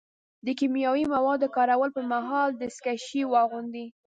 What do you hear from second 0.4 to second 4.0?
د کیمیاوي موادو کارولو پر مهال دستکشې واغوندئ.